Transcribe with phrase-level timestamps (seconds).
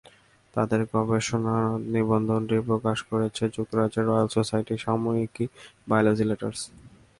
[0.53, 1.55] তাঁদের গবেষণা
[1.93, 5.45] নিবন্ধটি প্রকাশ করেছে যুক্তরাজ্যের রয়েল সোসাইটির সাময়িকী
[5.89, 6.61] বায়োলজি লেটার্স।